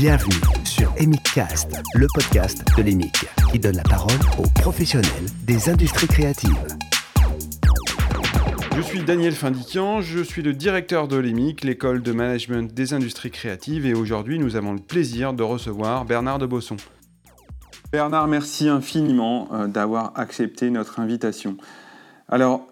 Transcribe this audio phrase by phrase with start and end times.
[0.00, 5.10] Bienvenue sur Emiccast, le podcast de l'EMIC, qui donne la parole aux professionnels
[5.42, 6.54] des industries créatives.
[8.76, 13.32] Je suis Daniel Findiquian, je suis le directeur de l'EMIC, l'école de management des industries
[13.32, 16.76] créatives, et aujourd'hui nous avons le plaisir de recevoir Bernard de Bosson.
[17.90, 21.56] Bernard, merci infiniment euh, d'avoir accepté notre invitation.
[22.28, 22.68] Alors,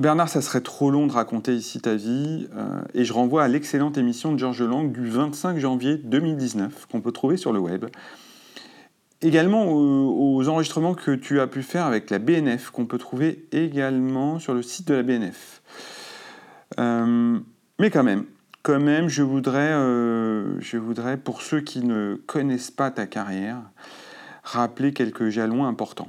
[0.00, 3.48] Bernard, ça serait trop long de raconter ici ta vie, euh, et je renvoie à
[3.48, 7.84] l'excellente émission de Georges Lang du 25 janvier 2019, qu'on peut trouver sur le web.
[9.20, 14.38] Également aux, enregistrements que tu as pu faire avec la BNF, qu'on peut trouver également
[14.38, 15.60] sur le site de la BNF.
[16.80, 17.38] Euh,
[17.78, 18.24] mais quand même,
[18.62, 23.58] quand même, euh, je voudrais, pour ceux qui ne connaissent pas ta carrière,
[24.44, 26.08] rappeler quelques jalons importants.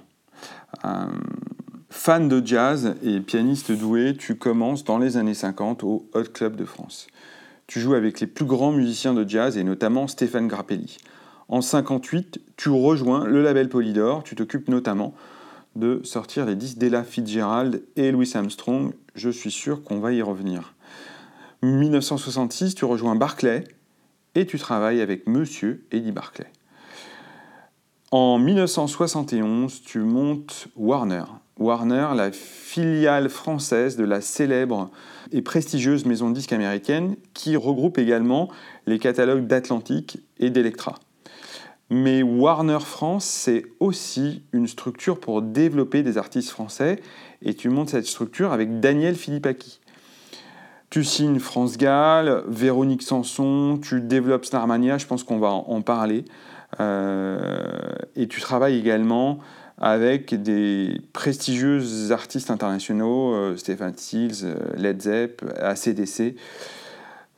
[2.03, 6.55] Fan de jazz et pianiste doué, tu commences dans les années 50 au Hot Club
[6.55, 7.05] de France.
[7.67, 10.97] Tu joues avec les plus grands musiciens de jazz et notamment Stéphane Grappelli.
[11.47, 15.13] En 58, tu rejoins le label Polydor, tu t'occupes notamment
[15.75, 20.23] de sortir les disques d'Ella Fitzgerald et Louis Armstrong, je suis sûr qu'on va y
[20.23, 20.73] revenir.
[21.61, 23.63] 1966, tu rejoins Barclay
[24.33, 26.51] et tu travailles avec Monsieur Eddie Barclay.
[28.09, 31.25] En 1971, tu montes Warner,
[31.57, 34.89] Warner, la filiale française de la célèbre
[35.31, 38.49] et prestigieuse maison de disques américaine qui regroupe également
[38.87, 40.95] les catalogues d'Atlantic et d'Electra.
[41.89, 47.01] Mais Warner France, c'est aussi une structure pour développer des artistes français
[47.41, 49.81] et tu montes cette structure avec Daniel Philippaki.
[50.89, 56.25] Tu signes France Gall, Véronique Sanson, tu développes Snarmania, je pense qu'on va en parler.
[56.79, 59.39] Euh, et tu travailles également
[59.81, 66.35] avec des prestigieux artistes internationaux, euh, Stéphane Stills, euh, Led Zepp, ACDC.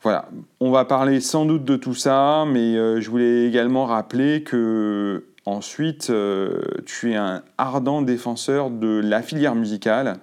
[0.02, 0.28] Voilà,
[0.60, 5.24] on va parler sans doute de tout ça, mais euh, je voulais également rappeler que
[5.46, 6.10] ensuite,
[6.86, 10.14] tu es un ardent défenseur de la filière musicale.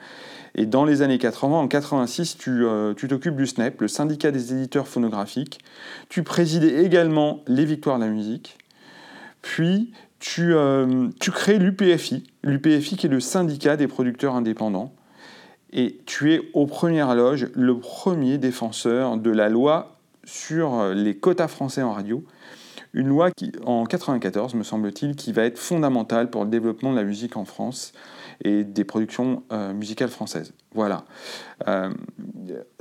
[0.55, 4.87] Et dans les années 80, en 86, tu t'occupes du SNEP, le syndicat des éditeurs
[4.87, 5.59] phonographiques.
[6.09, 8.57] Tu présidais également les Victoires de la musique.
[9.43, 9.91] Puis,
[10.39, 14.93] euh, tu, crées l'UPFI, l'UPFI qui est le syndicat des producteurs indépendants,
[15.73, 21.47] et tu es aux premières loges le premier défenseur de la loi sur les quotas
[21.47, 22.23] français en radio,
[22.93, 26.97] une loi qui, en 94, me semble-t-il, qui va être fondamentale pour le développement de
[26.97, 27.93] la musique en France
[28.43, 30.53] et des productions euh, musicales françaises.
[30.73, 31.05] Voilà.
[31.67, 31.91] Euh,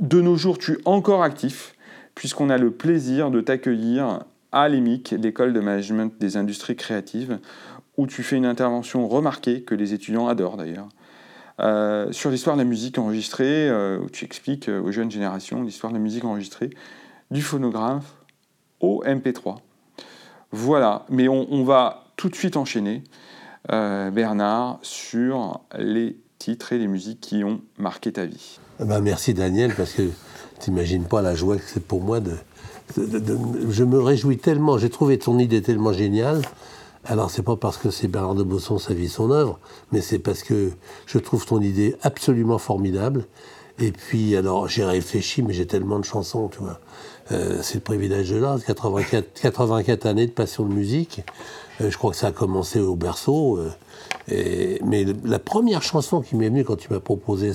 [0.01, 1.75] de nos jours, tu es encore actif,
[2.15, 7.38] puisqu'on a le plaisir de t'accueillir à l'EMIC, l'école de management des industries créatives,
[7.97, 10.88] où tu fais une intervention remarquée, que les étudiants adorent d'ailleurs,
[11.61, 15.62] euh, sur l'histoire de la musique enregistrée, euh, où tu expliques euh, aux jeunes générations
[15.62, 16.71] l'histoire de la musique enregistrée,
[17.31, 18.15] du phonographe
[18.81, 19.59] au MP3.
[20.53, 23.05] Voilà, mais on, va tout de suite enchaîner,
[23.69, 28.59] Bernard, sur les titres et les musiques qui ont marqué ta vie.
[28.81, 30.10] Eh ben, merci Daniel, parce que
[30.59, 32.33] tu n'imagines pas la joie que c'est pour moi de,
[32.97, 36.43] je me réjouis tellement, j'ai trouvé ton idée tellement géniale.
[37.05, 39.59] Alors c'est pas parce que c'est Bernard de Bosson sa vie, son œuvre,
[39.91, 40.71] mais c'est parce que
[41.06, 43.25] je trouve ton idée absolument formidable.
[43.78, 46.78] Et puis alors j'ai réfléchi, mais j'ai tellement de chansons, tu vois.
[47.33, 51.22] Euh, c'est le privilège de l'art, 84, 84 années de passion de musique.
[51.81, 53.59] Euh, je crois que ça a commencé au berceau.
[53.59, 57.53] Euh, mais la première chanson qui m'est venue quand tu m'as proposé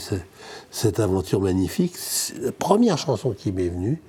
[0.71, 1.93] cette aventure magnifique,
[2.41, 4.01] la première chanson qui m'est venue,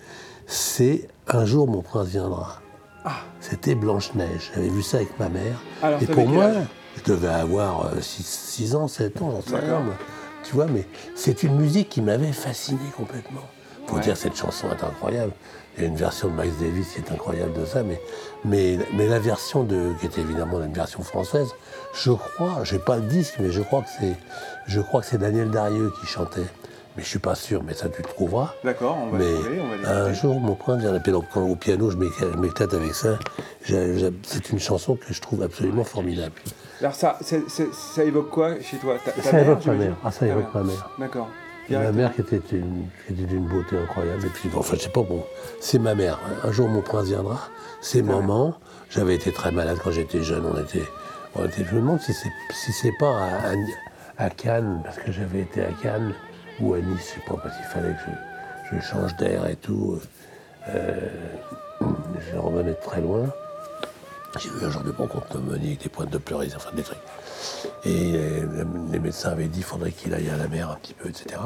[0.46, 2.60] c'est Un jour mon prince viendra.
[3.04, 3.16] Ah.
[3.40, 4.52] C'était Blanche-Neige.
[4.54, 5.60] J'avais vu ça avec ma mère.
[6.00, 6.50] et pour moi,
[6.96, 9.82] je devais avoir 6 euh, ans, 7 ans, j'en sais rien.
[10.44, 13.42] Tu vois, mais c'est une musique qui m'avait fasciné complètement.
[13.88, 15.32] Faut dire, cette chanson est incroyable.
[15.76, 18.00] Il y a une version de Max Davis qui est incroyable de ça, mais,
[18.44, 21.48] mais, mais la version de, qui est évidemment une version française,
[21.94, 24.16] je crois, j'ai pas le disque, mais je crois que c'est,
[24.66, 26.46] je crois que c'est Daniel Darieux qui chantait
[26.96, 28.54] mais je suis pas sûr, mais ça tu le trouveras.
[28.64, 30.98] D'accord, on va mais on va Un jour, mon point vient
[31.32, 33.18] quand au piano, je m'éclate avec ça.
[33.62, 36.34] C'est une chanson que je trouve absolument formidable.
[36.80, 37.18] Alors ça,
[37.72, 38.96] ça évoque quoi chez toi?
[39.22, 39.96] Ça évoque ma mère.
[40.04, 40.90] Ah, ça évoque ma mère.
[40.98, 41.28] D'accord.
[41.70, 42.40] Ma mère qui était
[43.10, 44.24] d'une beauté incroyable.
[44.24, 45.24] Et puis, enfin, je sais pas, bon,
[45.60, 46.20] c'est ma mère.
[46.44, 47.40] Un jour, mon prince viendra.
[47.80, 48.54] C'est maman.
[48.88, 50.44] J'avais été très malade quand j'étais jeune.
[50.46, 50.84] On était,
[51.34, 52.30] on était, je me demande si c'est
[52.72, 53.18] si pas
[54.18, 56.14] à, à Cannes, parce que j'avais été à Cannes
[56.60, 60.00] ou à Nice, je sais pas, parce qu'il fallait que je, change d'air et tout.
[60.68, 61.08] Euh,
[61.80, 63.26] je revenais très loin.
[64.38, 66.98] J'ai vu un genre de compte avec des pointes de pleurise, enfin des trucs.
[67.84, 70.94] Et euh, les médecins avaient dit qu'il faudrait qu'il aille à la mer un petit
[70.94, 71.40] peu, etc.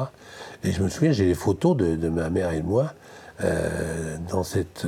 [0.63, 2.93] Et je me souviens, j'ai les photos de, ma mère et de moi
[3.43, 4.85] euh, dans cette,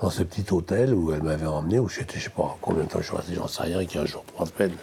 [0.00, 2.88] dans ce petit hôtel où elle m'avait emmené, où j'étais, je sais pas combien de
[2.88, 4.76] temps je suis resté, j'en sais rien, 15 jours, trois semaines.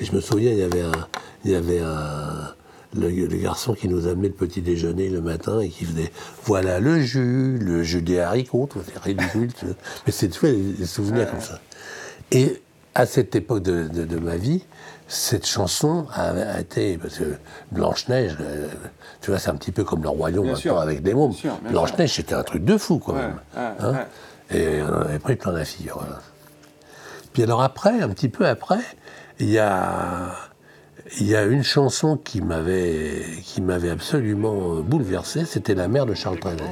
[0.00, 1.06] Et je me souviens, il y avait un,
[1.44, 2.54] il y avait un,
[2.96, 6.10] le, le garçon qui nous amenait le petit déjeuner le matin et qui faisait
[6.44, 9.50] voilà le jus, le jus des haricots, tout, c'est ridicule.
[10.06, 11.60] Mais c'est tout des, souvenirs comme ça.
[12.32, 12.60] Et
[12.94, 14.64] à cette époque de, de- de ma vie,
[15.06, 16.98] cette chanson a, a été.
[16.98, 17.24] Parce que
[17.72, 18.68] Blanche-Neige, euh,
[19.20, 20.78] tu vois, c'est un petit peu comme le Royaume Bien maintenant sûr.
[20.80, 21.32] avec des mômes.
[21.70, 23.38] Blanche-Neige, c'était un truc de fou quand Ouais, même.
[23.56, 24.04] ouais, Hein.
[24.52, 25.98] Et on avait pris plein la figure.
[26.00, 26.18] voilà.
[27.32, 28.80] Puis alors après, un petit peu après,
[29.38, 30.32] il y a,
[31.18, 36.14] il y a une chanson qui m'avait, qui m'avait absolument bouleversé, c'était La mère de
[36.14, 36.62] Charles Trenet.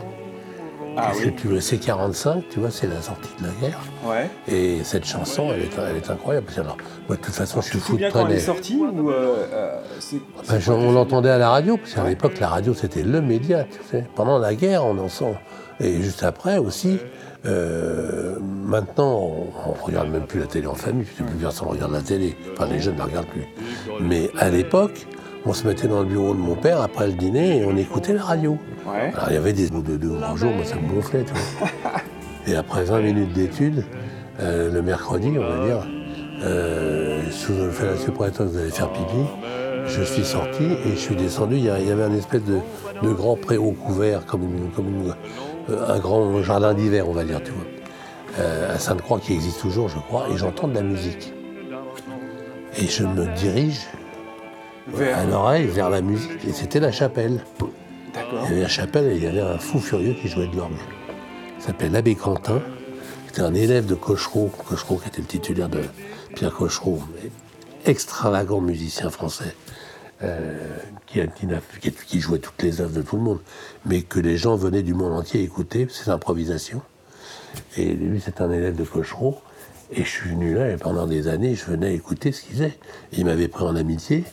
[1.00, 1.32] Ah Parce oui.
[1.32, 3.78] que tu vois, c'est 45, tu vois, c'est la sortie de la guerre.
[4.04, 4.28] Ouais.
[4.48, 6.46] Et cette chanson, elle est, elle est incroyable.
[6.56, 6.76] Alors,
[7.08, 9.80] moi, de toute façon, je suis fou de quand elle est sortie ou euh, euh,
[10.00, 10.16] c'est-
[10.48, 13.78] Ben, on l'entendait à la radio, parce qu'à l'époque, la radio, c'était le média, tu
[13.88, 14.06] sais.
[14.16, 15.36] Pendant la guerre, on en sent.
[15.78, 16.98] Et juste après aussi,
[17.48, 21.92] euh, maintenant, on, on regarde même plus la télé en famille, puisque plus personne regarde
[21.92, 22.36] la télé.
[22.52, 23.46] Enfin, les jeunes ne la regardent plus.
[24.00, 25.06] Mais à l'époque,
[25.46, 28.12] on se mettait dans le bureau de mon père après le dîner et on écoutait
[28.12, 28.58] la radio.
[28.86, 29.12] Ouais.
[29.14, 31.68] Alors, il y avait des de, de grands jours, moi, ça me gonflait, tu vois.
[32.46, 33.84] Et après 20 minutes d'études,
[34.40, 35.86] euh, le mercredi, on va dire,
[36.42, 39.24] euh, sous le fait la suprétence d'aller faire pipi,
[39.86, 41.56] je suis sorti et je suis descendu.
[41.56, 42.58] Il y, avait un espèce de,
[43.02, 45.14] de grand préau couvert, comme, une- comme une-
[45.68, 47.64] un grand jardin d'hiver, on va dire, tu vois,
[48.38, 51.32] euh, à Sainte-Croix, qui existe toujours, je crois, et j'entends de la musique.
[52.76, 53.86] Et je me dirige
[54.88, 55.18] Vers.
[55.18, 57.40] à l'oreille vers la musique, et c'était la chapelle.
[58.32, 60.56] Il y avait la chapelle et il y avait un fou furieux qui jouait de
[60.56, 60.72] l'orgue.
[61.58, 62.60] Il s'appelait l'abbé Quentin.
[63.26, 65.82] C'était un élève de Cochereau, Cochereau qui était le titulaire de
[66.34, 67.00] Pierre Cochereau,
[67.84, 69.67] extravagant musicien français, euh,
[71.06, 71.46] qui, a- qui
[71.80, 73.40] qui- qui jouait toutes les œuvres de tout le monde,
[73.86, 76.82] mais que les gens venaient du monde entier écouter ses improvisations.
[77.76, 79.38] Et lui, c'est un élève de Cochereau.
[79.90, 82.78] Et je suis venu là, et pendant des années, je venais écouter ce qu'il faisait.
[83.12, 84.24] Il m'avait pris en amitié.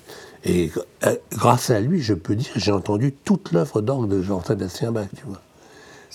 [0.44, 0.70] Et
[1.06, 5.08] euh, grâce à lui, je peux dire, j'ai entendu toute l'œuvre d'orgue de Jean-Sébastien Bach,
[5.16, 5.42] tu vois.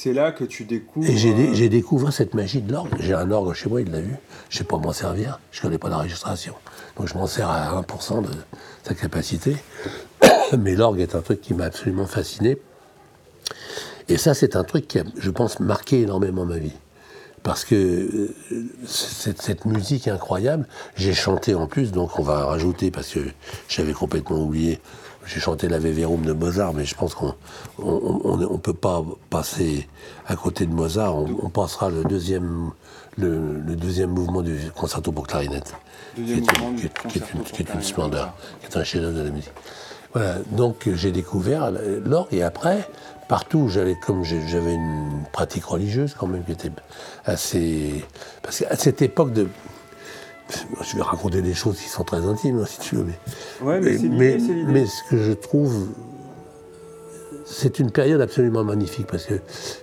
[0.02, 1.06] C'est là que tu découvres.
[1.10, 2.88] Et j'ai, euh, j'ai découvert cette magie de l'orgue.
[3.00, 4.16] J'ai un orgue chez moi, il l'a vu.
[4.48, 5.38] Je sais pas m'en servir.
[5.52, 6.54] Je connais pas l'enregistration.
[6.96, 8.30] Donc je m'en sers à 1% de
[8.82, 9.56] sa capacité.
[10.58, 12.56] Mais l'orgue est un truc qui m'a absolument fasciné.
[14.08, 16.72] Et ça, c'est un truc qui a, je pense, marqué énormément ma vie.
[17.42, 18.34] Parce que euh,
[18.86, 20.66] cette, cette musique incroyable,
[20.96, 23.20] j'ai chanté en plus, donc on va rajouter, parce que
[23.68, 24.80] j'avais complètement oublié,
[25.32, 27.34] j'ai chanté la Verum de Mozart, mais je pense qu'on
[27.78, 29.88] on, on- on peut pas passer
[30.26, 32.70] à côté de Mozart, on, on passera le deuxième,
[33.16, 35.74] le, le deuxième mouvement du concerto pour clarinette,
[36.16, 38.34] qui est, une- qui est- qui est concerto une, pour qui est une clarinette, splendeur,
[38.60, 39.52] qui est un chef-d'œuvre de la musique.
[40.12, 41.70] Voilà, donc j'ai découvert
[42.04, 42.88] l'orgue et après,
[43.28, 46.72] partout où j'allais, comme j'avais une pratique religieuse quand même qui était
[47.24, 48.04] assez.
[48.42, 49.46] Parce qu'à cette époque de.
[50.82, 53.66] Je vais raconter des choses qui sont très intimes, hein, si tu veux, mais.
[53.66, 53.98] Ouais, mais
[54.66, 55.88] mais, ce que je trouve.
[57.46, 59.34] C'est une période absolument magnifique parce que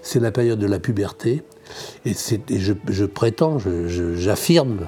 [0.01, 1.43] c'est la période de la puberté
[2.05, 4.87] et, je, je prétends, j'affirme,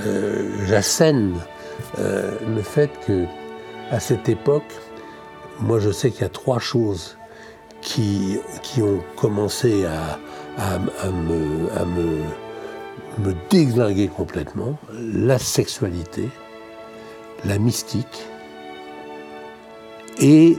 [0.00, 1.32] euh, j'assène
[1.98, 3.24] euh, le fait que
[3.90, 4.70] à cette époque,
[5.60, 7.16] moi je sais qu'il y a trois choses
[7.80, 10.18] qui, qui ont commencé à,
[10.58, 12.18] à- à me, à me,
[13.18, 14.78] me déglinguer complètement.
[15.12, 16.28] La sexualité,
[17.44, 18.24] la mystique
[20.20, 20.56] et,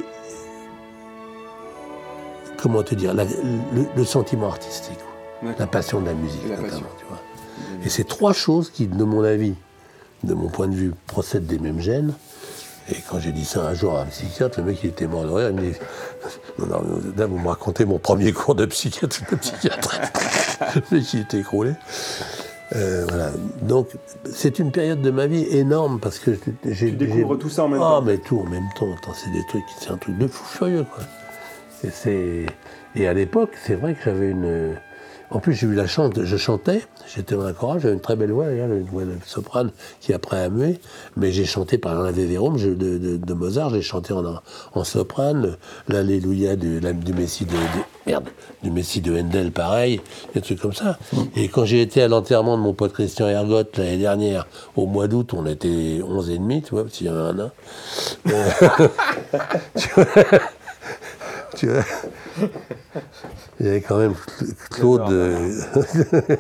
[2.62, 4.98] comment te dire, la- le, le sentiment artistique,
[5.60, 6.82] la passion de la musique la notamment.
[7.00, 7.20] tu vois.
[7.86, 9.56] Et c'est trois choses qui, de mon avis,
[10.24, 12.14] de mon point de vue, procèdent des mêmes gènes.
[12.90, 15.24] Et quand j'ai dit ça un jour à un psychiatre, le mec il était mort
[15.24, 15.78] de rire, il me dit
[16.60, 20.02] Non, non, là vous me racontez mon premier cours de psychiatre, de psychiatre.
[20.76, 21.74] le mec il était écroulé.
[22.76, 23.32] Euh, voilà.
[23.64, 23.90] Donc
[24.32, 26.88] c'est une période de ma vie énorme parce que j'ai.
[26.90, 28.02] Tu découvres tout ça en même Ah, temps.
[28.02, 28.88] mais tout en même temps.
[29.14, 31.04] C'est des trucs, c'est un truc de fou furieux quoi.
[31.84, 32.46] Et, c'est-
[32.96, 34.76] et à l'époque, c'est vrai que j'avais une.
[35.34, 36.26] En plus, j'ai eu la chance, de...
[36.26, 36.82] je chantais,
[37.16, 40.12] j'étais dans un choral, j'avais une très belle voix, d'ailleurs, une voix de soprane qui
[40.14, 40.82] après a mué,
[41.16, 44.24] mais j'ai chanté par la Verum de, de, de Mozart, j'ai chanté en,
[44.74, 45.56] en soprane,
[45.88, 47.58] l'Alléluia du, du Messie de, de-
[48.06, 48.30] merde,
[48.64, 50.02] du Messie de Handel, pareil,
[50.34, 50.98] des trucs comme ça.
[51.36, 55.08] Et quand j'ai été à l'enterrement de mon pote Christian Ergot l'année dernière, au mois
[55.08, 57.52] d'août, on était 11 et demi, tu vois, parce qu'il y avait un nain.
[58.30, 58.50] Euh,
[59.78, 60.06] tu vois,
[61.56, 61.84] tu vois,
[63.60, 64.14] il y avait quand même
[64.72, 65.12] Claude.
[65.12, 65.62] euh,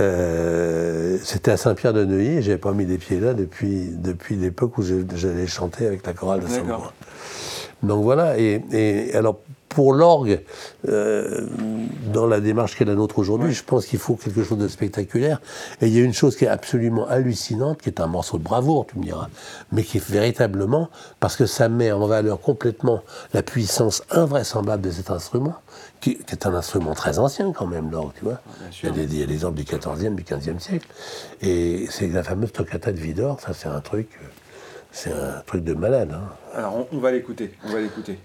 [0.00, 5.46] euh, C'était à Saint-Pierre-de-Neuilly, j'avais pas mis les pieds là depuis, depuis l'époque où j'allais
[5.46, 6.92] chanter avec la chorale de D'accord.
[7.82, 9.38] Donc voilà, et, et alors
[9.72, 10.40] pour l'orgue,
[10.88, 11.46] euh,
[12.12, 15.40] dans la démarche qu'est la nôtre aujourd'hui, je pense qu'il faut quelque chose de spectaculaire.
[15.80, 18.42] Et il y a une chose qui est absolument hallucinante, qui est un morceau de
[18.42, 19.28] bravoure, tu me diras,
[19.72, 24.90] mais qui est véritablement, parce que ça met en valeur complètement la puissance invraisemblable de
[24.90, 25.54] cet instrument,
[26.00, 28.40] qui, est un instrument très ancien quand même, l'orgue, tu vois.
[28.82, 30.86] Il, y a des, il y a des orgues du 14e, du 15e siècle.
[31.40, 34.08] Et c'est la fameuse toccata de Vidor, ça c'est un truc...
[34.92, 36.12] C'est un truc de malade.
[36.12, 36.28] Hein.
[36.54, 38.18] Alors on, on va l'écouter, on va l'écouter.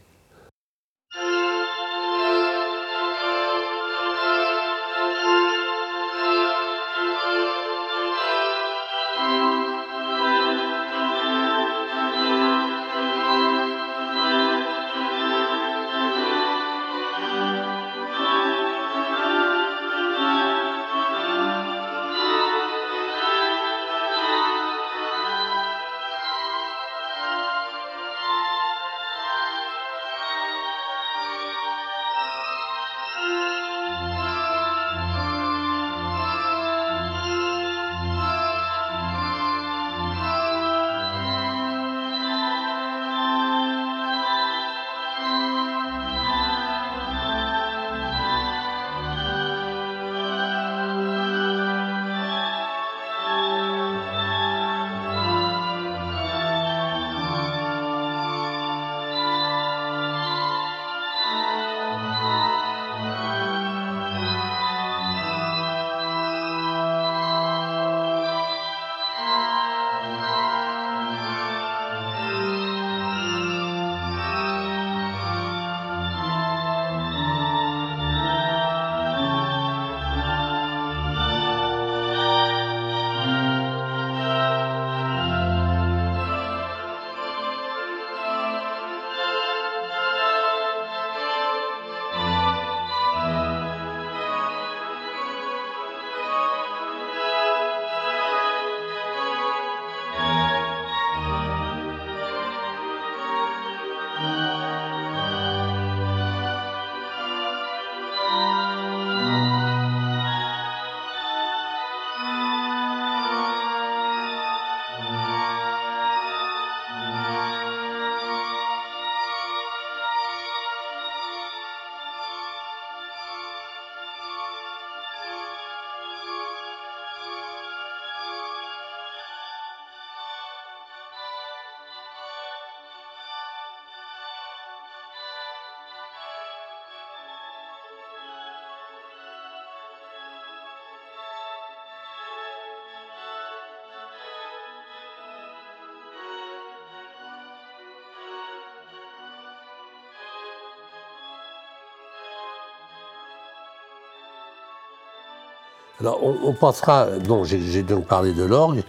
[156.00, 157.08] Alors, on, on passera.
[157.26, 158.84] Bon, j'ai donc parlé de l'orgue,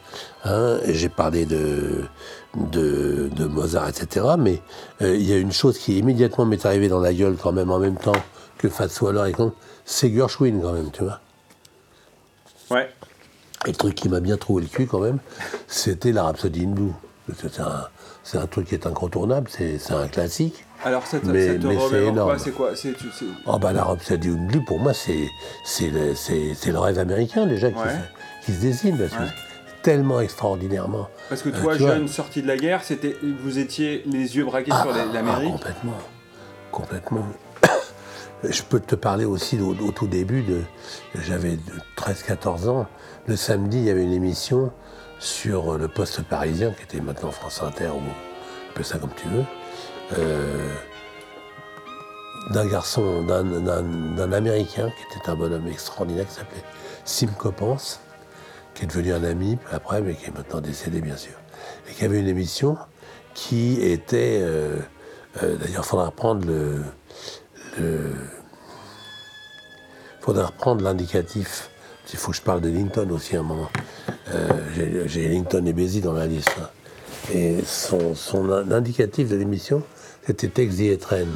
[0.45, 2.05] hein, et j'ai parlé de,
[2.55, 4.27] de, de, Mozart, etc.
[4.39, 4.61] Mais
[5.01, 7.71] euh, il y a une chose qui immédiatement m'est arrivée dans la gueule, quand même,
[7.71, 8.13] en même temps
[8.59, 9.33] que Fats Waller,
[9.85, 11.21] c'est Gershwin, quand même, tu vois.
[12.71, 12.91] Ouais.
[13.67, 15.19] Et le truc qui m'a bien trouvé le cul, quand même,
[15.67, 16.93] c'était la Rhapsody in Blue.
[17.37, 20.65] C'est un, un, truc qui est incontournable, c'est un classique.
[20.85, 22.71] Alors, ça te, mais, quoi C'est quoi
[23.47, 23.85] Oh, bah, la
[24.19, 25.29] Blue, pour moi, c'est,
[25.65, 27.91] c'est, le, rêve américain, déjà, qui, Ouais.
[27.91, 28.97] se, qui se dessine.
[28.99, 29.29] Parce Ouais.
[29.83, 31.09] tellement extraordinairement.
[31.29, 31.89] Parce que Euh, toi, vois.
[31.95, 35.53] jeune, sorti de la guerre, c'était, vous étiez les yeux braqués sur Ah, l'Amérique.
[35.53, 35.99] complètement.
[36.71, 37.27] Complètement.
[38.45, 40.63] Je peux te parler aussi au, au tout début de.
[41.27, 41.59] J'avais
[41.97, 42.87] 13-14 ans.
[43.27, 44.73] Le samedi, il y avait une émission
[45.19, 48.01] sur le poste parisien, qui était maintenant France Inter, ou
[48.71, 49.45] appelle ça comme tu veux.
[50.19, 50.75] euh,
[52.51, 56.63] d'un garçon, d'un, Américain qui était un bonhomme extraordinaire qui s'appelait
[57.05, 58.01] Sim Coppens,
[58.75, 61.35] qui est devenu un ami après, mais qui est maintenant décédé bien sûr,
[61.89, 62.79] et qui avait une émission
[63.35, 64.79] qui était, euh,
[65.43, 66.47] euh, d'ailleurs, il faudra reprendre
[70.27, 71.71] reprendre l'indicatif.
[72.13, 73.69] Il faut que je parle de Lincoln aussi à un moment.
[74.35, 76.57] Euh, j'ai- Lincoln et Bézi dans la liste.
[76.59, 76.71] là.
[77.35, 79.83] Et son, son indicatif de l'émission,
[80.27, 81.27] c'était Tex the Train.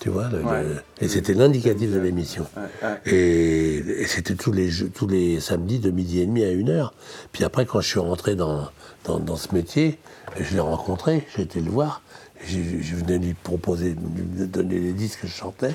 [0.00, 0.62] Tu vois le- Ouais.
[0.62, 2.46] le- Et c'était l'indicatif de l'émission.
[2.56, 3.12] Ouais, ouais.
[3.14, 6.70] Et, et c'était tous les, jeux- tous les samedis de midi et demi à une
[6.70, 6.94] heure.
[7.32, 8.68] Puis après, quand je suis rentré dans,
[9.04, 9.98] dans, dans ce métier,
[10.38, 12.02] je l'ai rencontré, j'ai été le voir.
[12.46, 15.74] Je, je venais lui proposer, de donner les disques que je chantais.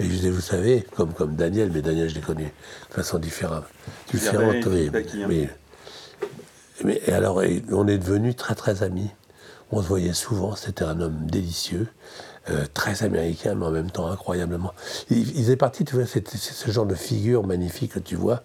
[0.00, 3.18] Et je disais, vous savez, comme, comme Daniel, mais Daniel, je l'ai connu de façon
[3.18, 3.64] différente.
[4.10, 4.90] Différente, oui.
[4.94, 5.26] Hein.
[5.28, 5.50] Mais,
[6.84, 9.10] mais et alors, et on est devenus très très amis.
[9.70, 11.88] On se voyait souvent, c'était un homme délicieux.
[12.50, 14.72] euh, très américain, mais en même temps incroyablement.
[15.10, 18.42] Il, il est parti, tu vois, c'est ce genre de figure magnifique que tu vois.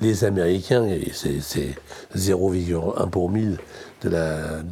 [0.00, 1.74] Les Américains, c'est c'est
[2.16, 3.58] 0,1 pour mille
[4.02, 4.62] de la,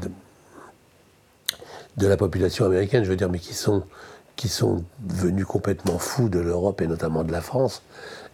[1.96, 3.84] de, la population américaine, je veux dire, mais qui sont,
[4.36, 7.82] qui sont devenus complètement fous de l'Europe et notamment de la France.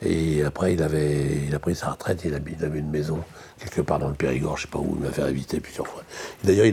[0.03, 3.23] Et après, il, avait, il a pris sa retraite, il avait, il avait une maison
[3.59, 6.03] quelque part dans le Périgord, je sais pas où, il m'a fait inviter plusieurs fois.
[6.45, 6.67] D'ailleurs,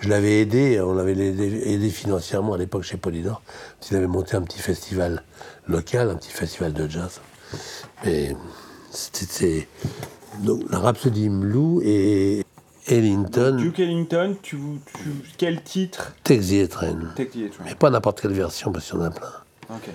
[0.00, 3.42] je l'avais aidé, on l'avait aidé, financièrement à l'époque chez Polydor,
[3.78, 5.24] parce qu'il avait monté un petit festival
[5.66, 7.20] local, un petit festival de jazz.
[8.04, 8.36] Mais
[8.90, 9.66] c'était
[10.40, 12.44] donc la Rhapsody Blue et
[12.88, 17.14] Ellington, Duke Ellington, tu, tu- quel titre the Train.
[17.64, 19.30] Mais pas n'importe quelle version, parce qu'il y en a plein.
[19.70, 19.90] Ok.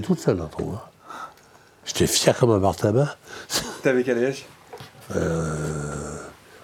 [0.00, 0.72] Toute seule, l'intro.
[0.74, 0.80] hein.
[1.84, 3.16] J'étais fier comme un bar tabac.
[3.82, 4.46] T'avais quel âge?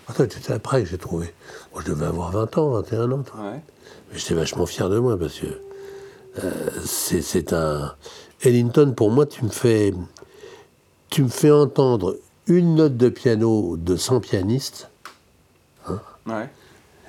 [0.09, 1.33] Attends, c'était après que j'ai trouvé.
[1.73, 3.23] Moi, je devais avoir 20 ans, 21 ans.
[3.23, 3.41] toi.
[3.41, 3.61] Ouais.
[4.13, 5.47] Mais j'étais vachement fier de moi parce que
[6.43, 6.51] euh,
[6.85, 7.95] c'est un.
[8.43, 9.95] Ellington, pour moi, tu me fais.
[11.09, 14.89] Tu me fais entendre une note de piano de 100 pianistes.
[16.27, 16.49] Ouais.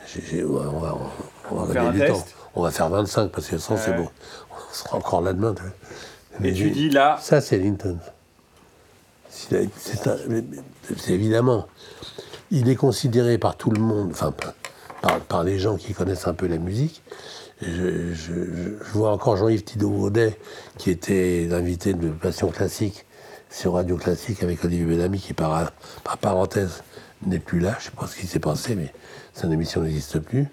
[0.07, 0.97] J'ai- j'ai- on va, on va-
[1.51, 2.11] on va faire gagner un du test?
[2.11, 2.25] Temps.
[2.55, 3.97] On va faire 25 parce que 100 c'est Ouais.
[3.97, 4.09] bon.
[4.51, 5.53] On sera encore là demain.
[5.55, 5.71] tu vois.
[6.39, 7.97] Mais tu dis là, Ça, c'est Ellington.
[9.29, 9.69] C'est
[11.09, 11.67] évidemment.
[12.51, 14.33] Il est considéré par tout le monde, enfin,
[15.27, 17.01] par- les gens qui connaissent un peu la musique.
[17.61, 20.37] Je, vois encore Jean-Yves Thibault-Audet,
[20.77, 23.05] qui était l'invité de Passion Classique
[23.49, 25.71] sur Radio Classique avec Olivier Bellamy, qui par,
[26.03, 26.83] par parenthèse
[27.25, 27.75] n'est plus là.
[27.79, 28.93] Je ne sais pas ce qui s'est passé, mais
[29.33, 30.47] son émission n'existe plus.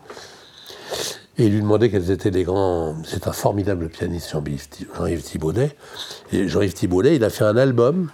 [1.41, 2.95] Et il lui demandait quels étaient les grands.
[3.03, 5.75] C'est un formidable pianiste, Jean-Yves Thi- Jean-Yves Thibaudet.
[6.33, 8.11] Et Jean-Yves Thibaudet, il a fait un album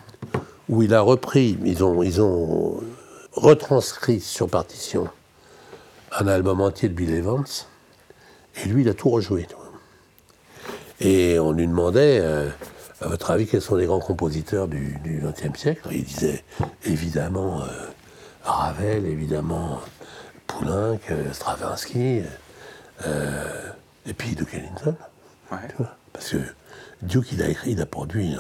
[0.69, 2.81] où il a repris, ils ont, ils ont
[3.33, 5.09] retranscrit sur partition
[6.17, 7.45] un album entier de Bill Evans.
[8.65, 9.49] Et lui, il a tout rejoué.
[11.01, 12.49] Et on lui demandait, euh,
[13.01, 15.89] à votre avis, quels sont les grands compositeurs du XXe siècle?
[15.91, 16.45] Il disait
[16.85, 17.67] évidemment euh,
[18.45, 19.81] Ravel, évidemment
[20.47, 22.23] Poulenc, euh, Stravinsky,
[23.05, 23.71] euh,
[24.07, 24.95] et puis Duke Ellington.
[25.53, 25.59] ouais.
[25.69, 25.95] tu vois.
[26.13, 26.39] Parce que
[27.03, 28.37] Duke, il a écrit, il a produit.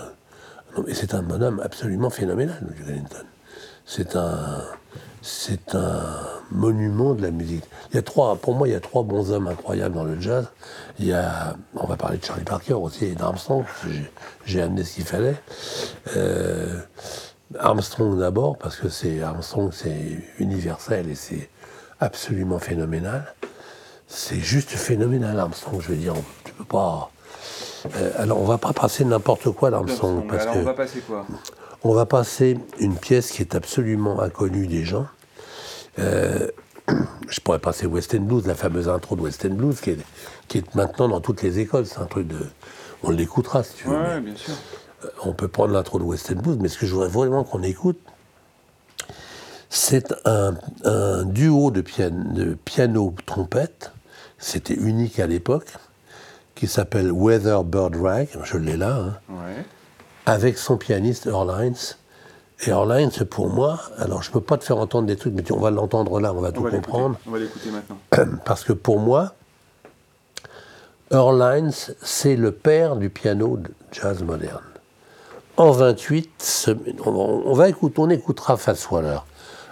[0.87, 3.25] mais c'est un bonhomme absolument phénoménal, Duke Ellington.
[3.85, 4.64] C'est un,
[5.23, 6.03] c'est un
[6.51, 7.64] monument de la musique.
[7.90, 10.21] Il y a trois, pour moi, il y a trois bons hommes incroyables dans le
[10.21, 10.49] jazz.
[10.99, 13.64] Il y a, on va parler de Charlie Parker aussi et d'Armstrong,
[14.45, 15.37] j'ai amené ce qu'il fallait.
[16.16, 16.81] Euh,
[17.59, 21.49] Armstrong d'abord, parce que c'est Armstrong, c'est universel et c'est
[22.01, 23.35] absolument phénoménal.
[24.09, 25.81] C'est juste phénoménal, Armstrong.
[25.81, 26.14] Je veux dire,
[26.45, 27.11] tu peux pas.
[27.97, 31.01] Euh, alors, on va pas passer n'importe quoi d'Armstrong, parce Alors que on va passer
[31.01, 31.27] quoi?
[31.85, 35.07] on va passer une pièce qui est absolument inconnue des gens.
[35.99, 36.49] Euh,
[37.29, 39.99] je pourrais passer West End Blues, la fameuse intro de West End Blues, qui est,
[40.49, 41.87] qui est maintenant dans toutes les écoles.
[41.87, 42.38] C'est un truc de.
[43.03, 43.97] On l'écoutera si tu veux.
[43.97, 44.55] Ouais, bien sûr.
[45.25, 47.62] on peut prendre l'intro de West End Blues, mais ce que je voudrais vraiment qu'on
[47.62, 47.99] écoute,
[49.69, 53.92] c'est un, un duo de, pian- de piano-trompette,
[54.38, 55.68] c'était unique à l'époque,
[56.55, 59.64] qui s'appelle Weather Bird Rag, je l'ai là, hein, Ouais.
[60.27, 61.96] avec son pianiste Earl Hines.
[62.66, 65.35] Et Earl Hines, pour moi, alors je ne peux pas te faire entendre des trucs,
[65.35, 67.18] mais tu- on va l'entendre là, on va On tout va comprendre.
[67.27, 67.99] On va l'écouter maintenant.
[68.46, 69.35] Parce que pour moi,
[71.12, 74.62] Earl Hines, c'est le père du piano de jazz moderne.
[75.59, 76.70] En 28, ce-
[77.05, 77.11] on,
[77.46, 79.18] on va écouter, on écoutera Fats Waller.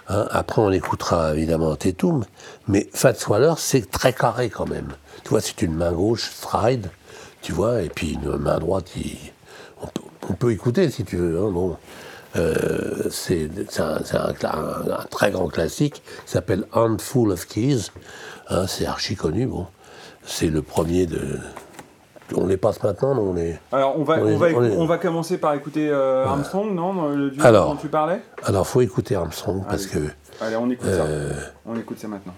[0.09, 0.27] Hein.
[0.31, 2.25] après, on écoutera évidemment Tatum,
[2.67, 4.93] mais Fats Waller, c'est très carré quand même.
[5.23, 6.89] Tu vois, c'est une main gauche, stride,
[7.41, 9.17] tu vois, et puis une main droite, il-
[10.29, 11.39] on, peut, écouter si tu veux.
[11.39, 11.77] hein, bon.
[12.35, 17.91] Euh, c'est un, très grand classique s'appelle Handful of Keys.
[18.49, 19.45] Hein, c'est archi connu.
[19.45, 19.67] Bon.
[20.25, 21.39] C'est le premier de
[22.35, 23.59] on les passe maintenant, non on est...
[23.71, 27.45] Alors, on va, On va, on va commencer par écouter euh, Armstrong, non Le duo
[27.45, 27.69] Alors.
[27.69, 28.21] dont tu parlais?
[28.43, 29.99] Alors, faut écouter Armstrong parce que...
[30.41, 31.51] Allez, on écoute euh, ça.
[31.65, 32.33] On écoute ça maintenant.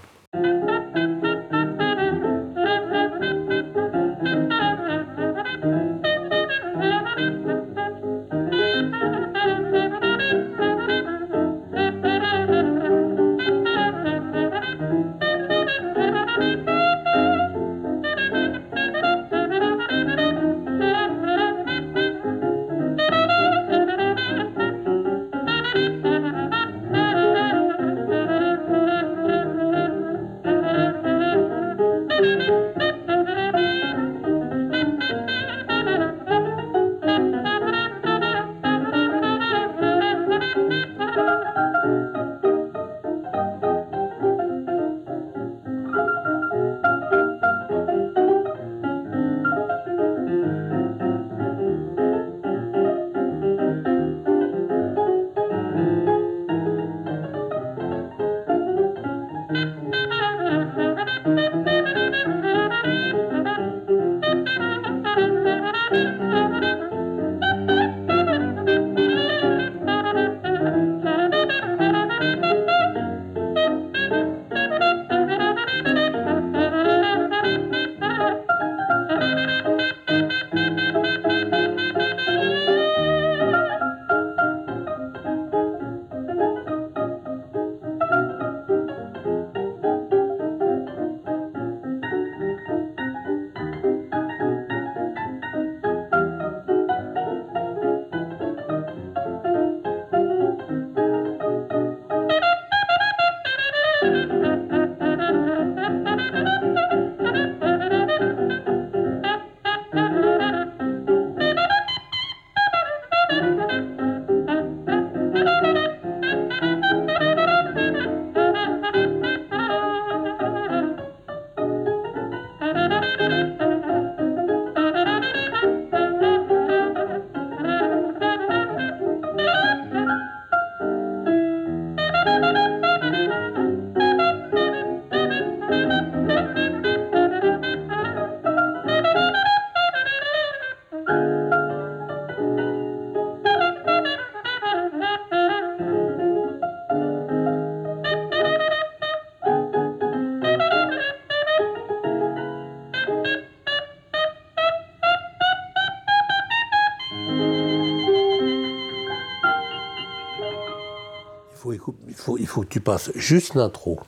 [162.87, 163.99] Passes juste l'intro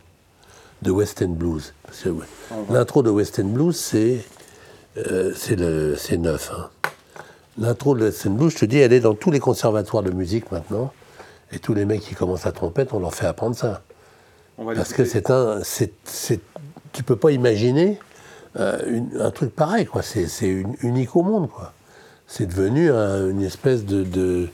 [0.81, 1.73] de West End Blues.
[2.71, 4.19] L'intro de West End Blues, c'est
[4.97, 5.33] euh,
[6.17, 6.51] neuf.
[6.55, 6.69] hein.
[7.57, 10.11] L'intro de West End Blues, je te dis, elle est dans tous les conservatoires de
[10.11, 10.93] musique maintenant.
[11.51, 13.81] Et tous les mecs qui commencent à trompette, on leur fait apprendre ça.
[14.77, 15.61] Parce que c'est un.
[15.63, 16.39] c'est- c'est-
[16.93, 17.99] tu peux pas imaginer
[18.57, 20.01] euh, une- un truc pareil, quoi.
[20.03, 20.47] C'est
[20.81, 21.73] unique au monde, quoi.
[22.27, 24.47] C'est devenu un- une espèce de, de.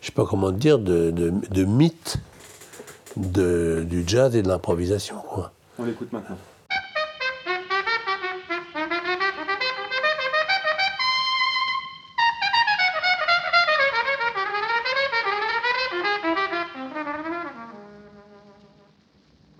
[0.00, 2.18] Je sais pas comment dire, de, de, de mythe
[3.16, 5.52] de, du jazz et de l'improvisation, quoi.
[5.78, 6.36] On l'écoute maintenant.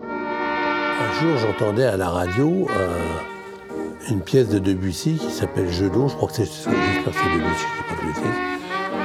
[0.00, 2.98] Un jour, j'entendais à la radio euh,
[4.10, 6.08] une pièce de Debussy qui s'appelle Jeu d'eau.
[6.08, 6.72] Je crois que c'est j'espère
[7.04, 8.38] que c'est Debussy, de bêtises.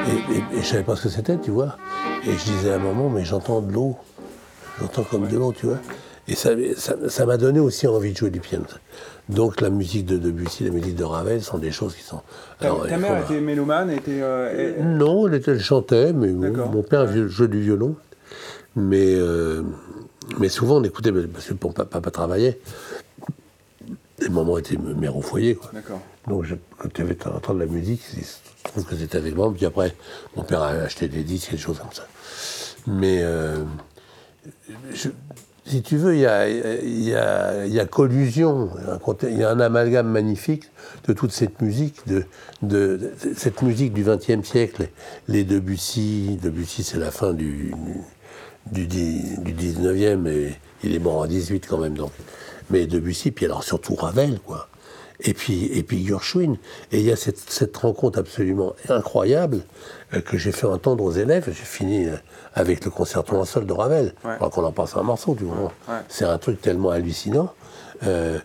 [0.07, 1.77] Et, et, et je savais pas ce que c'était, tu vois.
[2.25, 3.97] Et je disais à un moment, mais j'entends de l'eau.
[4.79, 5.77] J'entends comme l'eau, tu vois.
[6.27, 8.65] Et ça ça- ça m'a donné aussi envie de jouer du piano.
[9.29, 12.21] Donc la musique de Debussy, la musique de Ravel sont des choses qui sont.
[12.59, 14.21] Ta, Alors, ta mère était mélomane, était.
[14.21, 17.95] euh, elle- non, elle, était- elle chantait, mais bon, mon père jouait du violon.
[18.75, 19.63] Mais, euh,
[20.39, 22.59] mais souvent, on écoutait, parce que mon papa, papa travaillait.
[24.21, 25.55] Et maman était mère au foyer.
[25.55, 25.71] Quoi.
[25.73, 26.01] D'accord.
[26.27, 29.51] Donc, je- quand tu avais entendre la musique, se trouve que c'était avec moi.
[29.55, 29.95] Puis après,
[30.35, 32.05] mon père a acheté des disques et des choses comme ça.
[32.87, 33.57] Mais euh,
[35.65, 38.69] si tu veux, il y a, collusion,
[39.23, 40.63] il y a un amalgame magnifique
[41.07, 42.23] de toute cette musique, de,
[42.63, 44.89] de- de cette musique du XXe siècle,
[45.27, 46.39] les Debussy.
[46.41, 47.71] Debussy, c'est la fin du,
[48.71, 52.11] du, du 19e, et il est mort en 18 quand même, donc.
[52.71, 54.67] Mais Debussy, puis alors surtout Ravel, quoi.
[55.21, 56.55] Et puis, et puis Gershwin.
[56.91, 59.61] Et il y a cette, cette rencontre absolument incroyable
[60.13, 61.45] euh, que j'ai fait entendre aux élèves.
[61.47, 62.15] J'ai fini euh,
[62.53, 64.13] avec le concerto en sol de Ravel.
[64.23, 64.31] Ouais.
[64.31, 65.73] Alors qu'on en passe un morceau, tu vois.
[65.87, 65.99] Ouais.
[66.07, 67.53] C'est un truc tellement hallucinant.
[68.03, 68.39] Euh,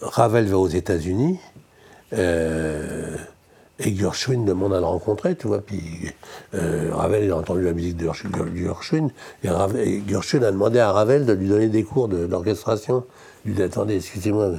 [0.00, 1.40] Ravel va aux États-Unis.
[3.78, 5.60] Et Gershwin demande à le rencontrer, tu vois.
[5.60, 6.14] Puis
[6.52, 8.08] Ravel, il a entendu la musique de
[8.54, 9.10] Gershwin.
[9.42, 13.04] Et, et, Gershwin a demandé à Ravel de lui donner des cours d'orchestration.
[13.44, 14.52] Il lui dit Attendez, excusez-moi,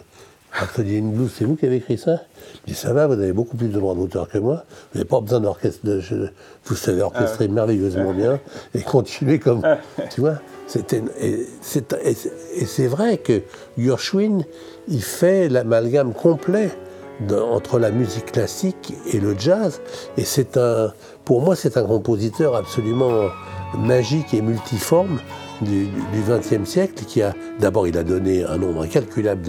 [0.79, 2.21] In Blues, c'est vous qui avez écrit ça?
[2.65, 4.63] Il dit Ça va, vous avez beaucoup plus de droits d'auteur que moi.
[4.91, 5.81] Vous n'avez pas besoin d'orchestre.
[6.65, 8.39] Vous savez orchestrer ah merveilleusement bien
[8.73, 9.61] et continuer comme.
[10.09, 10.39] tu vois
[10.75, 11.45] et
[12.65, 13.41] c'est vrai que
[13.77, 14.43] Gershwin,
[14.87, 16.71] il fait l'amalgame complet
[17.31, 19.81] entre la musique classique et le jazz.
[20.17, 20.91] Et c'est un,
[21.25, 23.29] pour moi, c'est un compositeur absolument
[23.77, 25.19] magique et multiforme
[25.61, 25.87] du
[26.27, 29.41] XXe siècle qui a, d'abord, il a donné un nombre incalculable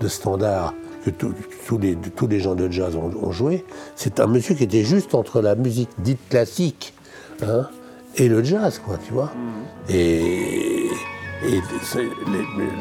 [0.00, 3.64] de, standards que tous, les, tous les gens de jazz ont, joué.
[3.94, 6.94] C'est un monsieur qui était juste entre la musique dite classique
[7.42, 7.68] hein,
[8.16, 9.26] et le jazz, quoi, tu vois.
[9.26, 9.92] Mmh.
[9.92, 10.88] Et
[11.46, 11.60] et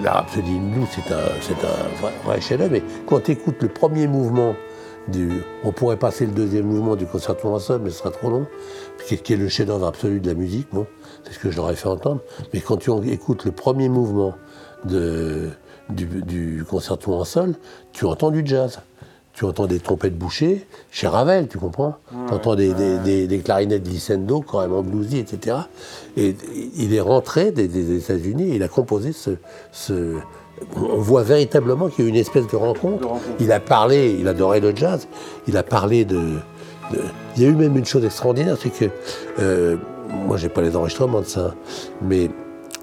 [0.04, 2.72] la Rhapsody in Blue, c'est un, vrai, chef-d'œuvre.
[2.72, 4.56] Mais quand tu écoutes le premier mouvement,
[5.08, 8.30] du, on pourrait passer le deuxième mouvement du concerto en sol, mais ce sera trop
[8.30, 8.48] long,
[9.06, 10.88] qui est, le chef-d'œuvre absolu de la musique, bon,
[11.24, 12.22] c'est ce que je leur ai fait entendre.
[12.54, 14.36] Mais quand tu écoutes le premier mouvement
[14.86, 15.50] de,
[15.90, 17.56] du, du concerto en sol,
[17.92, 18.80] tu entends du jazz
[19.38, 21.98] tu entends des trompettes bouchées chez Ravel, tu comprends?
[22.28, 25.58] Tu entends des, des, des, clarinettes glissando, carrément bluesy, etc.
[26.18, 26.36] Et
[26.76, 29.30] il est rentré des, États-Unis et il a composé ce,
[29.72, 30.16] ce
[30.76, 33.08] on voit véritablement qu'il y a eu une espèce de rencontre.
[33.40, 35.08] Il a parlé, il adorait le jazz,
[35.48, 36.40] il a parlé de.
[37.36, 38.86] Il y a eu même une chose extraordinaire, c'est que.
[39.38, 39.78] Euh,
[40.10, 41.56] moi, j'ai pas les enregistrements de ça,
[42.02, 42.30] mais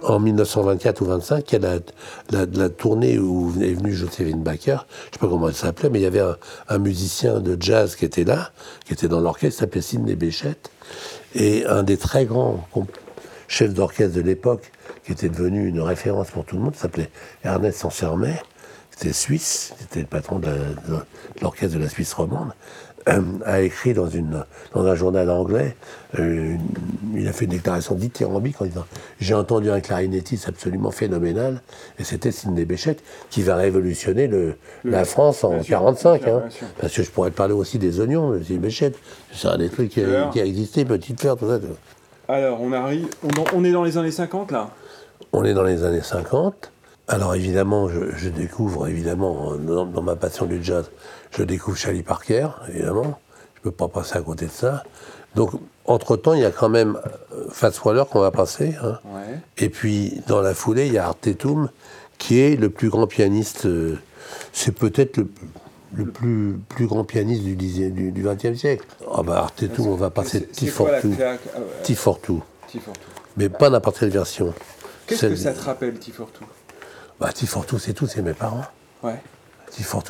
[0.03, 1.79] en 1924 ou 25, il y a
[2.31, 6.03] la, tournée où est venu Joséphine Baker, je sais pas comment elle s'appelait, mais il
[6.03, 6.23] y avait
[6.69, 8.51] un, musicien de jazz qui était là,
[8.85, 10.71] qui était dans l'orchestre, s'appelait Sidney Béchette,
[11.35, 12.67] et un des très grands
[13.49, 14.73] chefs d'orchestre de l'époque,
[15.05, 17.11] qui était devenu une référence pour tout le monde, s'appelait
[17.43, 18.41] Ernest Sansermet,
[18.97, 20.53] c'était suisse, c'était le patron de
[21.43, 22.53] l'orchestre de la Suisse romande,
[23.09, 25.77] euh, a écrit dans, une, dans un journal anglais,
[26.19, 26.57] euh,
[27.15, 28.87] il a fait une déclaration dithyrambique en disant
[29.21, 31.61] J'ai entendu un clarinettiste absolument phénoménal,
[31.99, 34.55] et c'était Sidney Béchette, qui va révolutionner le,
[34.85, 36.29] la France en 1945.
[36.29, 36.43] Hein.
[36.81, 38.97] parce que je pourrais te parler aussi des oignons, Sidney Béchette.
[39.33, 41.59] C'est un des trucs qui a, qui a, existé, Petite Fleur, tout ça.
[42.29, 43.09] Alors, on arrive.
[43.23, 44.71] On, on est dans les années 50 là?
[45.33, 46.71] On est dans les années 50.
[47.07, 50.91] Alors évidemment, je, découvre, évidemment, dans, ma passion du jazz,
[51.33, 53.21] je découvre Charlie Parker, évidemment.
[53.55, 54.85] Je ne peux pas passer à côté de ça.
[55.35, 55.51] Donc,
[55.85, 56.99] entre-temps, il y a quand même
[57.33, 58.75] euh, Fats Waller qu'on va passer.
[58.83, 58.99] Hein.
[59.59, 61.69] Et puis, dans la foulée, il y a Art Tatum,
[62.19, 63.67] qui est le plus grand pianiste.
[63.67, 63.99] Euh,
[64.53, 65.21] c'est peut-être
[65.95, 68.87] le, plus, plus grand pianiste du, du, 20e siècle.
[69.13, 71.17] Ah bah, Art Tatum, on va passer T42.
[71.85, 72.41] T42.
[73.37, 74.55] Mais pas n'importe quelle version.
[75.07, 76.45] Qu'est-ce que ça te rappelle, T42
[77.21, 78.65] bah, Tifortou, c'est tout, c'est mes parents.
[79.03, 79.21] Ouais.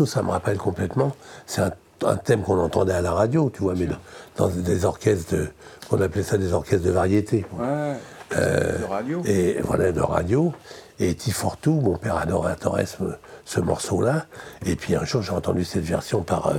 [0.06, 1.12] Ça me rappelle complètement.
[1.46, 3.88] C'est un, thème qu'on entendait à la radio, tu vois, mais
[4.36, 5.48] dans, des orchestres, de,
[5.90, 7.46] on appelait ça des orchestres de variété.
[7.52, 7.94] Ouais.
[8.36, 9.22] Euh, de radio.
[9.24, 10.52] Et voilà, de radio.
[10.98, 13.02] Et Tifortou, mon père adorait ce,
[13.44, 14.26] ce morceau-là.
[14.66, 16.54] Et puis un jour, j'ai entendu cette version par euh,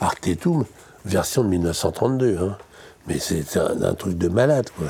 [0.00, 0.64] Artetum,
[1.06, 2.38] version de 1932.
[2.38, 2.58] Hein.
[3.06, 4.88] Mais c'est un, un, truc de malade, quoi.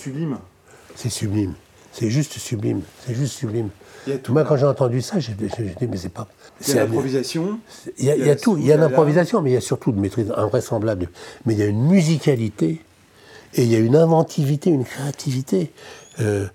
[0.00, 0.38] Sublime.
[0.96, 1.54] C'est sublime.
[1.92, 2.82] C'est juste sublime.
[3.06, 3.68] C'est juste sublime.
[4.22, 4.32] Tout.
[4.32, 5.48] Moi, quand j'ai entendu ça, j'ai dit,
[5.88, 6.26] mais c'est pas.
[6.60, 7.58] Il y a c'est- l'improvisation.
[7.98, 8.56] Il y a, il y a tout.
[8.56, 11.08] Il y a l'improvisation, mais il y a surtout de maîtrise invraisemblable.
[11.44, 12.80] Mais il y a une musicalité
[13.54, 15.72] et il y a une inventivité, une créativité.
[16.20, 16.46] Euh,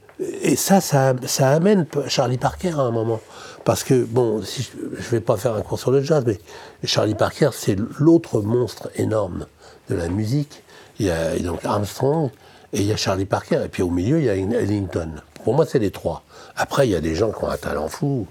[0.41, 3.19] et ça, ça, ça amène Charlie Parker à un moment.
[3.63, 6.39] Parce que, bon, si je ne vais pas faire un cours sur le jazz, mais
[6.83, 9.45] Charlie Parker, c'est l'autre monstre énorme
[9.89, 10.63] de la musique.
[10.99, 12.31] Il y a donc Armstrong
[12.75, 13.61] et il y a Charlie Parker.
[13.65, 15.09] Et puis au milieu, il y a Ellington.
[15.43, 16.23] Pour moi, c'est les trois.
[16.57, 18.25] Après, il y a des gens qui ont un talent fou.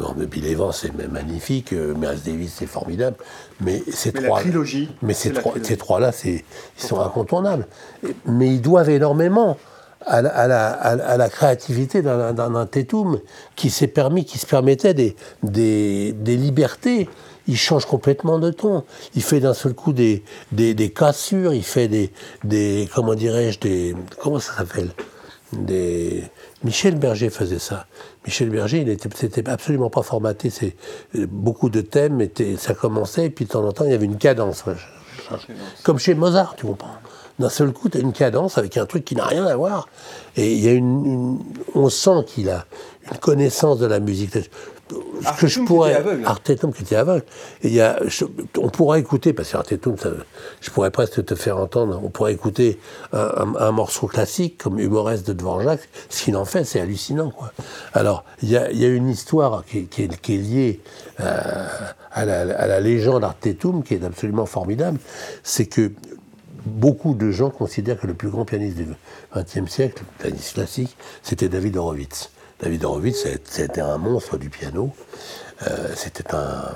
[0.00, 1.72] Non, mais Bill Evans, c'est magnifique.
[1.72, 3.16] euh, Miles Davis, c'est formidable.
[3.60, 4.40] Mais ces Mais la trois.
[4.40, 6.44] trilogie, Mais ces trois, ces trois-là, c'est,
[6.78, 7.66] ils sont incontournables.
[8.26, 9.56] Mais ils doivent énormément
[10.04, 13.18] à la, à la- à la- à la créativité d'un, Tatum
[13.56, 17.08] qui s'est permis, qui se permettait des, des, des libertés.
[17.48, 18.84] Il change complètement de ton.
[19.14, 22.12] Il fait d'un seul coup des, des, cassures, il fait des,
[22.44, 24.90] des comment dirais-je, des, comment ça s'appelle?
[26.64, 27.86] Michel Berger faisait ça.
[28.26, 30.50] Michel Berger, il était, c'était absolument pas formaté.
[30.50, 30.76] C'est
[31.14, 34.06] beaucoup de thèmes étaient, ça commençait et puis de temps en temps il y avait
[34.06, 34.64] une cadence.
[35.82, 36.96] Comme chez Mozart, tu comprends.
[37.38, 39.88] D'un seul coup, tu as une cadence avec un truc qui n'a rien à voir.
[40.36, 41.38] Et il y a une-
[41.74, 42.64] on sent qu'il a
[43.12, 44.38] une connaissance de la musique.
[44.88, 46.26] Ce que je Artetum qui était aveugle.
[46.26, 47.24] Artetum qui était aveugle.
[47.62, 48.24] Et il y a, je-
[48.58, 50.10] on pourrait écouter, parce que Artetum, ça-
[50.60, 52.78] je pourrais presque te faire entendre, on pourrait écouter
[53.12, 57.30] un, un- un morceau classique comme Humoreste de Dvorak, ce qu'il en fait, c'est hallucinant.
[57.30, 57.52] Quoi.
[57.94, 60.38] Alors, il y a, il y a une histoire qui, est- qui est, qui est
[60.38, 60.80] liée
[61.20, 61.66] euh,
[62.12, 64.98] à, la, à la légende Artetum, qui est absolument formidable,
[65.42, 65.90] c'est que
[66.64, 68.86] beaucoup de gens considèrent que le plus grand pianiste du
[69.34, 72.30] XXe siècle, pianiste classique, c'était David Horowitz.
[72.60, 74.92] David Horowitz, c'était un monstre du piano.
[75.66, 76.74] Euh, c'était un,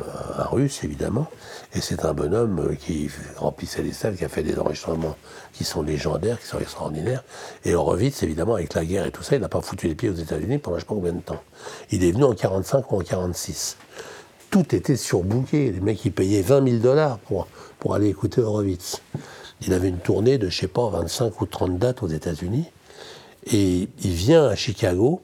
[0.50, 1.26] russe, évidemment.
[1.74, 5.16] Et c'est un bonhomme euh, qui remplissait les salles, qui a fait des enregistrements
[5.52, 7.22] qui sont légendaires, qui sont extraordinaires.
[7.64, 10.08] Et Horowitz, évidemment, avec la guerre et tout ça, il n'a pas foutu les pieds
[10.08, 11.42] aux États-Unis pendant je ne sais pas combien de temps.
[11.90, 13.76] Il est venu en 45 ou en 46
[14.50, 15.70] tout était surbooké.
[15.70, 17.46] Les mecs, ils payaient 20 000 dollars pour,
[17.78, 19.00] pour aller écouter Horowitz.
[19.62, 22.66] Il avait une tournée de, je sais pas, 25 ou 30 dates aux États-Unis.
[23.46, 25.22] Et il vient à Chicago.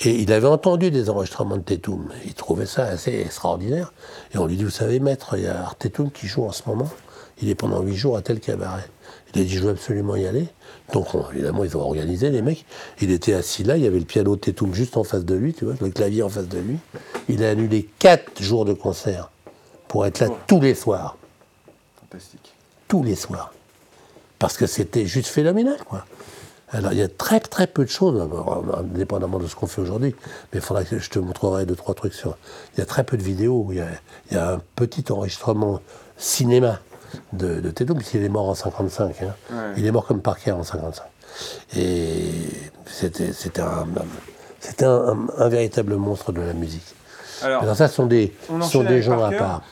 [0.00, 2.08] Et il avait entendu des enregistrements de Tetum.
[2.24, 3.92] Il trouvait ça assez extraordinaire.
[4.34, 6.62] Et on lui dit, vous savez, maître, il y a Artetum qui joue en ce
[6.66, 6.88] moment.
[7.40, 8.84] Il est pendant huit jours à tel cabaret.
[9.34, 10.46] Il a dit, je veux absolument y aller.
[10.92, 12.64] Donc, on- évidemment, ils ont organisé, les mecs.
[13.00, 15.34] Il était assis là, il y avait le piano de Tetum juste en face de
[15.34, 16.78] lui, tu vois, le clavier en face de lui.
[17.28, 19.30] Il a annulé quatre jours de concert
[19.88, 21.16] pour être là tous les soirs.
[22.00, 22.54] Fantastique.
[22.88, 23.52] Tous les soirs.
[24.38, 26.04] Parce que c'était juste phénoménal, quoi.
[26.72, 29.80] Alors, il y a très, très peu de choses, alors, indépendamment de ce qu'on fait
[29.82, 30.14] aujourd'hui,
[30.52, 32.36] mais il faudra que je te montrerai deux, trois trucs sur.
[32.74, 33.66] Il y a très peu de vidéos.
[33.70, 33.86] Il y a,
[34.30, 35.80] il y a un petit enregistrement
[36.16, 36.78] cinéma
[37.34, 39.22] de, de puisqu'il est mort en 55.
[39.22, 39.34] hein.
[39.50, 39.56] Ouais.
[39.76, 41.04] Il est mort comme Parker en 55.
[41.76, 42.30] Et
[42.86, 43.86] c'était c'était un,
[44.60, 46.94] c'était un, un- un véritable monstre de la musique.
[47.42, 49.62] Alors, Alors ça, ce sont des, sont des gens Parker à part.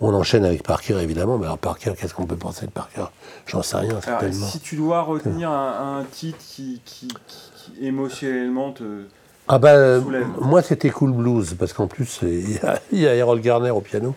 [0.00, 3.04] On enchaîne avec Parker, évidemment, mais alors Parker, qu'est-ce qu'on peut penser de Parker?
[3.46, 4.46] J'en sais rien, alors, certainement.
[4.46, 9.04] si tu dois retenir un, un titre qui, qui- qui- qui émotionnellement te.
[9.48, 10.26] Ah bah, soulève.
[10.40, 13.70] moi c'était Cool Blues, parce qu'en plus, il y, a- il y a Errol Garner
[13.70, 14.14] au piano.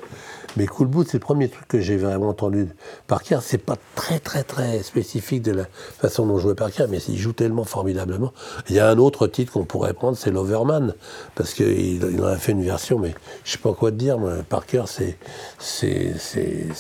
[0.58, 2.68] Mais Cool Boot, c'est le premier truc que j'ai vraiment entendu
[3.08, 3.39] Parker.
[3.41, 5.66] C'est pas très, très, très spécifique de la
[6.00, 8.34] façon dont jouait Parker, mais il joue tellement formidablement.
[8.70, 10.93] Il y a un autre titre qu'on pourrait prendre, c'est l'Overman,
[11.36, 14.18] parce qu'il il en a fait une version, mais je sais pas quoi te dire.
[14.50, 15.18] Parker, c'est
[15.60, 16.14] c'est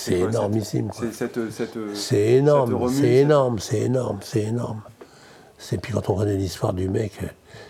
[0.09, 0.91] énormissime.
[1.93, 4.81] C'est énorme, c'est énorme, c'est énorme, c'est énorme.
[5.57, 7.19] C'est puis quand on connaît l'histoire du mec,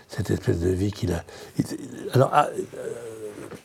[0.08, 1.24] cette espèce de vie qu'il a.
[2.12, 3.09] alors, ah, euh,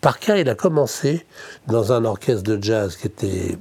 [0.06, 1.26] Parker, il a commencé
[1.66, 3.58] dans un orchestre de jazz qui était.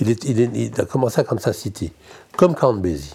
[0.00, 1.92] Il, est, il, a commencé à Kansas City,
[2.38, 3.12] comme Count Basie.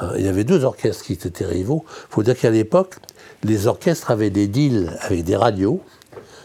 [0.00, 1.84] Hein, il y avait deux orchestres qui étaient rivaux.
[1.86, 2.94] Il faut dire qu'à l'époque,
[3.42, 5.82] les orchestres avaient des deals avec des radios.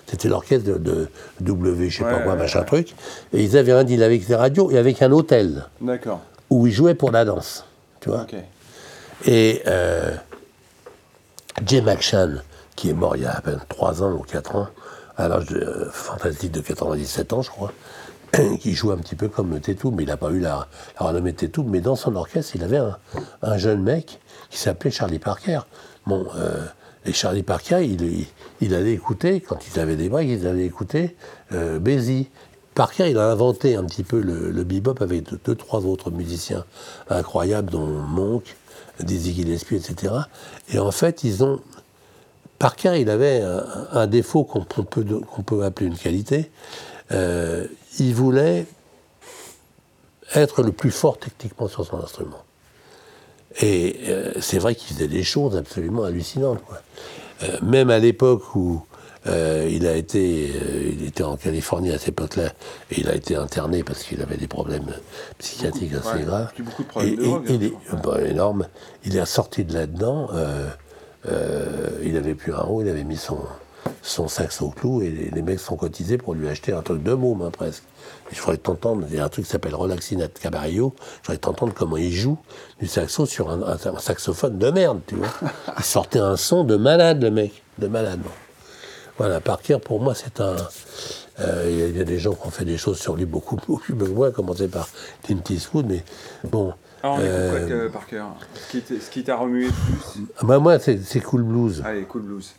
[0.05, 1.07] C'était l'orchestre de,
[1.39, 2.93] W, je sais pas quoi, machin truc.
[3.31, 5.69] Et ils avaient un deal avec des radios et avec un hôtel.
[5.79, 6.19] D'accord.
[6.49, 7.63] Où ils jouaient pour la danse.
[8.01, 8.27] Tu vois
[9.25, 10.13] Et euh,
[11.65, 12.43] Jay McShann,
[12.75, 14.67] qui est mort il y a à peine 3 ans ou 4 ans,
[15.17, 17.71] à l'âge de, euh, fantastique de 97 ans, je crois,
[18.59, 20.67] qui joue un petit peu comme Tétou, mais il n'a pas eu la,
[20.99, 22.81] la renommée Tétou, mais dans son orchestre, il avait
[23.41, 25.61] un, jeune mec qui s'appelait Charlie Parker.
[26.05, 26.65] Bon, euh,
[27.05, 27.85] et Charlie Parker,
[28.61, 31.15] il, allait écouter, quand il avait des breaks, il allait écouter
[31.51, 31.79] euh,
[32.75, 36.65] Parker, il a inventé un petit peu le, bebop avec deux, trois autres musiciens
[37.09, 38.55] incroyables, dont Monk,
[38.99, 40.13] Dizzy Gillespie, etc.
[40.69, 41.59] Et en fait, ils ont
[42.59, 43.43] Parker, il avait
[43.91, 46.49] un, défaut qu'on peut, peut, appeler une qualité.
[47.11, 47.67] Euh,
[47.99, 48.65] il voulait
[50.33, 52.43] être le plus fort techniquement sur son instrument.
[53.61, 56.61] Et euh, c'est vrai qu'il faisait des choses absolument hallucinantes.
[57.43, 58.85] Euh, même à l'époque où
[59.25, 60.51] il a été,
[60.91, 62.51] il était en Californie à cette époque-là,
[62.91, 64.93] et il a été interné parce qu'il avait des problèmes
[65.37, 66.51] psychiatriques assez graves.
[66.59, 67.73] Beaucoup de problèmes de drogue, il est,
[68.03, 68.67] bah, énorme.
[69.05, 70.27] Il est sorti de là-dedans.
[71.27, 73.39] Euh, il avait plus un rond, il avait mis son,
[74.01, 77.41] son saxo clou et les, mecs sont cotisés pour lui acheter un truc de môme
[77.41, 77.83] hein, presque.
[78.31, 81.37] Et je voudrais t'entendre, il y a un truc qui s'appelle Relaxinat Cabarillo, je voudrais
[81.37, 82.37] t'entendre comment il joue
[82.79, 85.29] du saxo sur un, saxophone de merde, tu vois.
[85.77, 88.19] Il sortait un son de malade, le mec, de malade.
[89.17, 90.55] Voilà, Parker, pour moi, c'est un.
[91.39, 93.79] Euh, il y, a des gens qui ont fait des choses sur lui beaucoup, beaucoup
[93.79, 94.87] plus que moi, à commencer par
[95.23, 96.03] Clint Eastwood, mais
[96.43, 98.27] bon, alors, on écoute quoi, par cœur
[98.71, 101.83] Ce qui t'a remué le plus bah, Moi, c'est Cool Blues.
[101.85, 102.55] Allez, Cool Blues.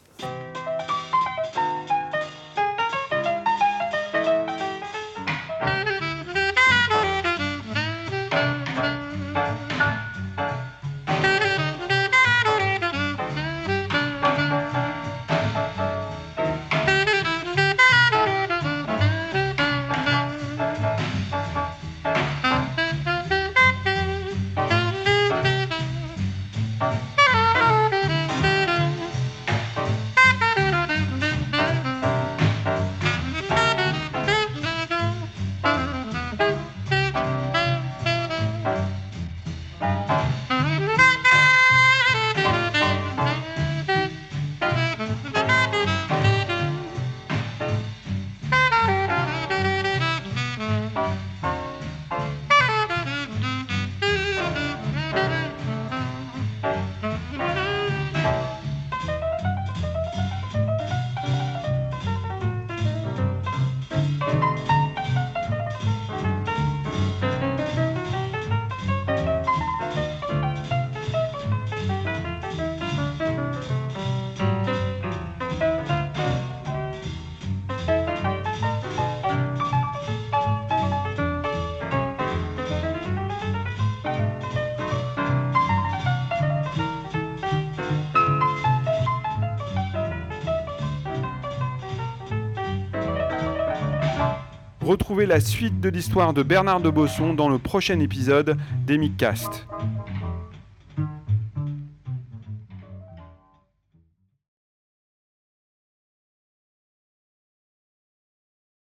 [95.23, 99.65] La suite de l'histoire de Bernard de Bosson dans le prochain épisode d'Emicast.